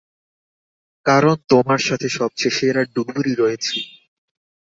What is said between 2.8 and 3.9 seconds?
ডুবুরি রয়েছে।